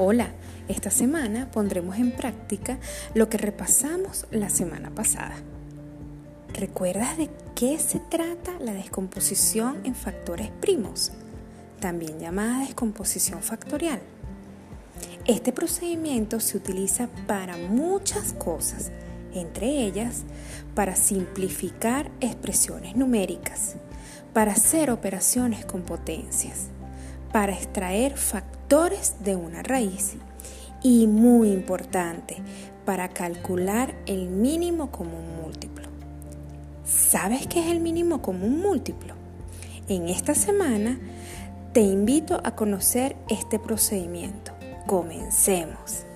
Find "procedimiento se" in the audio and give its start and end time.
15.52-16.58